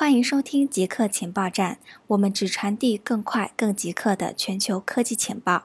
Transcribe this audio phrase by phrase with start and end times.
[0.00, 5.64] 欢迎收听极客情报站，我们只传递更快、更极客的全球科技情报。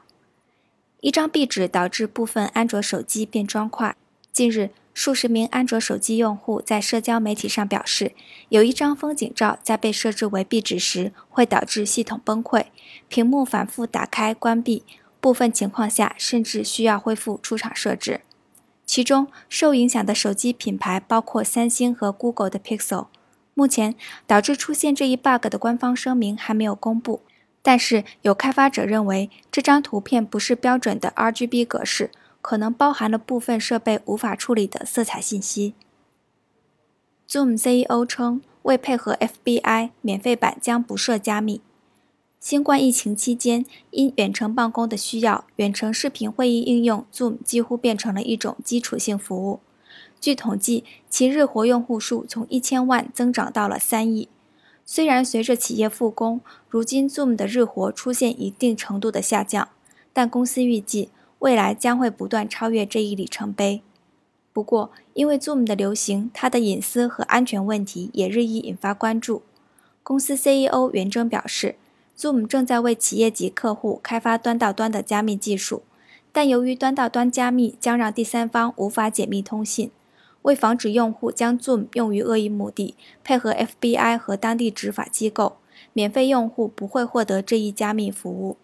[1.02, 3.96] 一张壁纸导致部分安卓手机变砖块。
[4.32, 8.14] 近日，数十名安卓手机用户在社交媒体上表示，
[8.50, 12.66] 有一张风景照在被设置为壁纸时会导致系统崩溃，
[13.08, 14.82] 屏幕反复打开关闭，
[15.22, 18.22] 部分情况下甚至需要恢复出厂设置。
[18.88, 23.06] 其中受影响的手机品牌包括三星和 Google 的 Pixel。
[23.54, 23.96] 目前
[24.26, 27.22] 导致出现这一 bug 的官方声明还没有公布，
[27.62, 32.10] 但是有开发者认为这张图片不是标准的 RGB 格式，
[32.42, 35.76] 可能包含了部分设备无法处理的色彩信息。
[37.30, 41.62] Zoom CEO 称，为配合 FBI，免费版将不设加密。
[42.40, 49.62] 新冠疫情期间，因远程办公的需要，远程视频会议应用 Zoom 几乎变成了一种基础性服务。
[50.20, 54.30] 据统计，其日活用户数从一千万增长到了三亿。
[54.86, 59.70] 虽然随着企业复工，如今 Zoom 的日活出现一定程度的下降，
[60.12, 63.82] 但公司预计未来将会不断超越这一里程碑。
[64.52, 69.42] 不过，因为 Zoom 的流行，它的隐私和安全问题也日益引发关注。
[70.04, 71.76] 公司 CEO 袁征表示
[72.18, 75.84] ，Zoom 正在为企业级客户开发端到端的加密技术，
[76.34, 79.92] 但由于端到端加密将让第三方无法解密通信。
[80.42, 85.56] 为防止用户将 Zoom 用于恶意目的，配合 FBI 和当地执法机构，
[85.94, 88.58] 免费用户不会获得这一加密服务。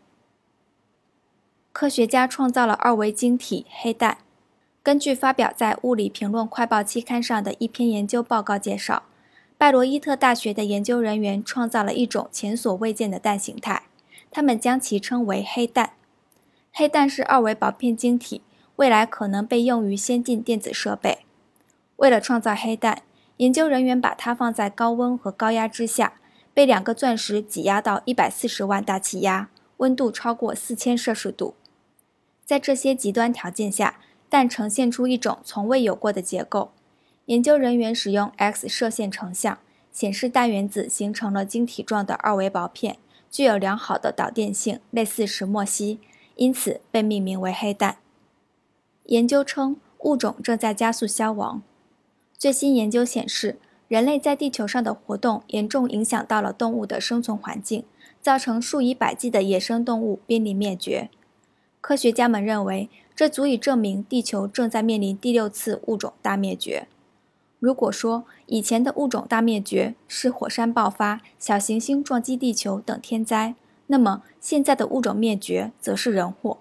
[1.71, 4.17] 科学家创造了二维晶体黑蛋。
[4.83, 9.03] 根据发表在《物理评论快报》期刊上的一篇研究报告介绍，
[9.57, 13.83] 拜罗伊特大学的研究人员创造了一种前所未见的蛋形态，
[14.29, 15.91] 他们将其称为黑蛋。
[16.71, 18.41] 黑蛋是二维薄片晶体，
[18.77, 21.19] 未来可能被用于先进电子设备。
[21.97, 23.01] 为了创造黑蛋，
[23.37, 26.13] 研究人员把它放在高温和高压之下，
[26.53, 31.55] 被两个钻石挤压到一百四十万大气压，温度超过四千摄氏度。
[32.45, 33.99] 在这些极端条件下，
[34.29, 36.71] 蛋呈现出一种从未有过的结构。
[37.25, 39.59] 研究人员使用 X 射线成像，
[39.91, 42.97] 显示氮原子形成了晶体状的二维薄片，
[43.29, 45.99] 具有良好的导电性，类似石墨烯，
[46.39, 47.97] 因此被命名为黑蛋。
[49.07, 51.61] 研究称，物种正在加速消亡。
[52.37, 53.57] 最新研究显示，
[53.89, 57.83] 人类在地球上的活动严重影响到了动物的生存环境，
[58.21, 61.09] 造成数以百计的野生动物濒临灭绝。
[61.81, 66.87] 科学家们认为，这足以证明地球正在面临第六次物种大灭绝。
[67.59, 73.55] 如果说以前的物种大灭绝是火山爆发、小行星撞击地球等天灾，
[73.91, 76.57] 那么现在的物种灭绝则是人祸。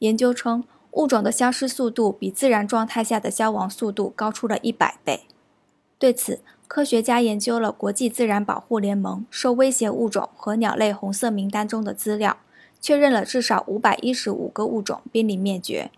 [0.00, 0.64] 研究称。
[0.96, 5.26] 物种的消失速度比自然状态下的消亡速度高出了一百倍。
[5.98, 12.38] 对此，科学家研究了国际自然保护联盟受威胁物种和鸟类红色名单中的资料，
[12.80, 15.90] 确认了至少五百一十五个物种濒临灭绝，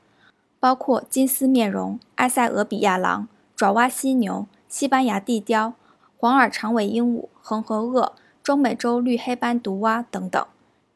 [0.59, 5.75] 包括金丝面容、埃塞俄比亚狼、爪哇犀牛、西班牙地雕、
[6.17, 8.15] 黄耳长尾鹦鹉、恒河鳄、
[8.49, 10.43] 中美洲绿黑斑毒蛙等等，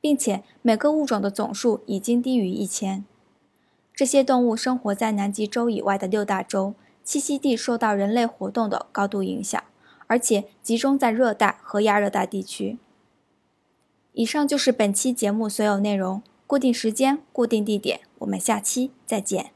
[0.00, 3.04] 并且每个物种的总数已经低于一千。
[3.94, 6.72] 这些动物生活在南极洲以外的六大洲，
[7.04, 9.62] 栖息地受到人类活动的高度影响，
[10.06, 12.78] 而且集中在热带和亚热带地区。
[14.14, 19.50] 以上就是本期节目所有内容，固定时间、固定地点，我们下期再见。